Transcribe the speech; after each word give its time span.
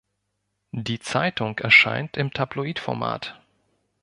Die 0.71 0.97
Zeitung 0.97 1.59
erscheint 1.59 2.17
im 2.17 2.33
Tabloidformat. 2.33 3.39